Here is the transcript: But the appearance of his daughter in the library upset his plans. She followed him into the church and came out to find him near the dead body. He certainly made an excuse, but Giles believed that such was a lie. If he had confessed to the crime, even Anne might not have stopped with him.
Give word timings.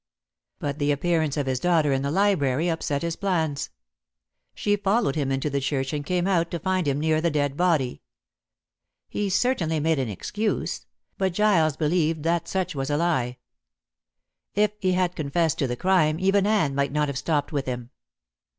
But 0.57 0.79
the 0.79 0.91
appearance 0.91 1.37
of 1.37 1.45
his 1.45 1.59
daughter 1.59 1.93
in 1.93 2.01
the 2.01 2.09
library 2.09 2.67
upset 2.69 3.03
his 3.03 3.15
plans. 3.15 3.69
She 4.55 4.75
followed 4.75 5.13
him 5.15 5.31
into 5.31 5.47
the 5.47 5.59
church 5.59 5.93
and 5.93 6.03
came 6.03 6.25
out 6.25 6.49
to 6.49 6.59
find 6.59 6.87
him 6.87 6.99
near 6.99 7.21
the 7.21 7.29
dead 7.29 7.55
body. 7.55 8.01
He 9.09 9.29
certainly 9.29 9.79
made 9.79 9.99
an 9.99 10.09
excuse, 10.09 10.87
but 11.19 11.33
Giles 11.33 11.77
believed 11.77 12.23
that 12.23 12.47
such 12.47 12.73
was 12.73 12.89
a 12.89 12.97
lie. 12.97 13.37
If 14.55 14.71
he 14.79 14.93
had 14.93 15.15
confessed 15.15 15.59
to 15.59 15.67
the 15.67 15.75
crime, 15.77 16.19
even 16.19 16.47
Anne 16.47 16.73
might 16.73 16.91
not 16.91 17.07
have 17.07 17.17
stopped 17.19 17.51
with 17.51 17.67
him. 17.67 17.91